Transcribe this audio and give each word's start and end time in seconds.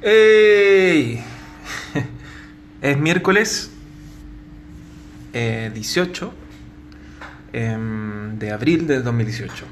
¡Ey! 0.00 1.20
es 2.82 2.98
miércoles 2.98 3.72
18 5.32 6.32
eh, 7.52 7.72
em, 7.72 8.38
de 8.38 8.52
abril 8.52 8.86
del 8.86 9.02
2018. 9.02 9.64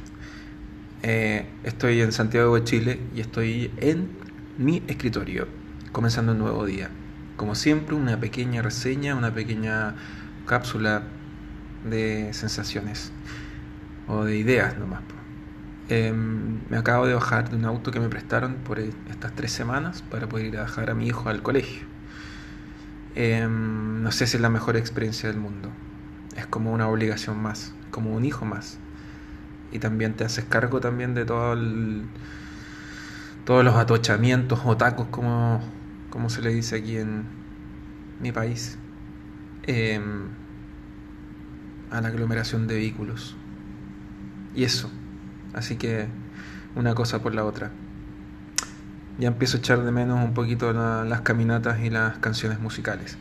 Eh, 1.04 1.46
estoy 1.62 2.00
en 2.00 2.10
Santiago 2.10 2.56
de 2.56 2.64
Chile 2.64 2.98
y 3.14 3.20
estoy 3.20 3.70
en 3.76 4.08
mi 4.58 4.82
escritorio, 4.88 5.46
comenzando 5.92 6.32
un 6.32 6.40
nuevo 6.40 6.66
día. 6.66 6.90
Como 7.36 7.54
siempre, 7.54 7.94
una 7.94 8.18
pequeña 8.18 8.62
reseña, 8.62 9.14
una 9.14 9.32
pequeña 9.32 9.94
cápsula 10.44 11.04
de 11.88 12.32
sensaciones 12.32 13.12
o 14.08 14.24
de 14.24 14.36
ideas 14.38 14.76
nomás. 14.76 15.02
Em, 15.88 16.60
me 16.68 16.76
acabo 16.78 17.06
de 17.06 17.14
bajar 17.14 17.48
de 17.50 17.56
un 17.56 17.64
auto 17.64 17.92
que 17.92 18.00
me 18.00 18.08
prestaron 18.08 18.56
por 18.56 18.80
estas 18.80 19.32
tres 19.36 19.52
semanas 19.52 20.02
para 20.02 20.28
poder 20.28 20.46
ir 20.46 20.58
a 20.58 20.62
dejar 20.62 20.90
a 20.90 20.94
mi 20.94 21.06
hijo 21.06 21.28
al 21.28 21.42
colegio. 21.42 21.86
Em, 23.14 24.02
no 24.02 24.10
sé 24.12 24.26
si 24.26 24.36
es 24.36 24.40
la 24.42 24.50
mejor 24.50 24.76
experiencia 24.76 25.28
del 25.28 25.38
mundo. 25.38 25.70
Es 26.36 26.46
como 26.46 26.72
una 26.72 26.88
obligación 26.88 27.40
más, 27.40 27.72
como 27.90 28.14
un 28.14 28.24
hijo 28.24 28.44
más. 28.44 28.78
Y 29.72 29.78
también 29.78 30.14
te 30.14 30.24
haces 30.24 30.44
cargo 30.44 30.80
también 30.80 31.14
de 31.14 31.24
todo 31.24 31.54
todos 33.44 33.64
los 33.64 33.76
atochamientos 33.76 34.60
o 34.64 34.76
tacos, 34.76 35.06
como, 35.08 35.60
se 36.28 36.42
le 36.42 36.50
dice 36.50 36.76
aquí 36.76 36.98
en 36.98 37.24
mi 38.20 38.32
país, 38.32 38.76
em, 39.62 40.24
a 41.90 42.00
la 42.00 42.08
aglomeración 42.08 42.66
de 42.66 42.74
vehículos. 42.74 43.36
Y 44.54 44.64
eso. 44.64 44.90
Así 45.56 45.76
que 45.76 46.06
una 46.76 46.94
cosa 46.94 47.22
por 47.22 47.34
la 47.34 47.44
otra. 47.44 47.72
Ya 49.18 49.28
empiezo 49.28 49.56
a 49.56 49.60
echar 49.60 49.82
de 49.82 49.90
menos 49.90 50.22
un 50.22 50.34
poquito 50.34 50.72
las 50.72 51.22
caminatas 51.22 51.80
y 51.80 51.88
las 51.88 52.18
canciones 52.18 52.60
musicales. 52.60 53.16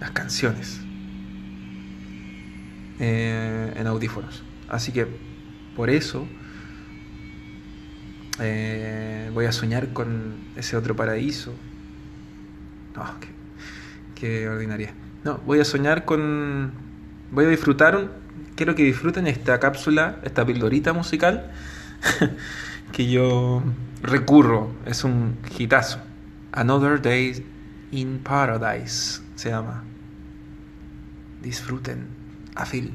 Las 0.00 0.10
canciones. 0.12 0.80
Eh, 2.98 3.74
en 3.76 3.86
audífonos. 3.86 4.42
Así 4.70 4.90
que 4.90 5.06
por 5.76 5.90
eso 5.90 6.26
eh, 8.40 9.30
voy 9.34 9.44
a 9.44 9.52
soñar 9.52 9.92
con 9.92 10.36
ese 10.56 10.78
otro 10.78 10.96
paraíso. 10.96 11.52
No, 12.96 13.04
qué, 13.20 13.28
qué 14.14 14.48
ordinaria. 14.48 14.94
No, 15.24 15.38
voy 15.44 15.60
a 15.60 15.64
soñar 15.64 16.06
con... 16.06 16.72
Voy 17.30 17.44
a 17.44 17.48
disfrutar 17.48 18.23
quiero 18.56 18.74
que 18.74 18.84
disfruten 18.84 19.26
esta 19.26 19.58
cápsula, 19.60 20.16
esta 20.22 20.44
pildorita 20.44 20.92
musical 20.92 21.50
que 22.92 23.10
yo 23.10 23.62
recurro. 24.02 24.70
Es 24.86 25.04
un 25.04 25.36
hitazo. 25.58 25.98
Another 26.52 27.00
Day 27.00 27.44
in 27.90 28.18
Paradise 28.18 29.20
se 29.34 29.50
llama. 29.50 29.84
Disfruten. 31.42 32.06
A 32.54 32.64
Phil. 32.64 32.92